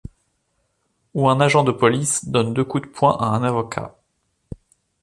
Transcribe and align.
Où 1.13 1.29
un 1.29 1.39
agent 1.39 1.63
de 1.63 1.71
police 1.71 2.25
donne 2.27 2.55
deux 2.55 2.65
coups 2.65 2.87
de 2.87 2.89
poing 2.91 3.15
à 3.19 3.25
un 3.35 3.43
avocat 3.43 3.95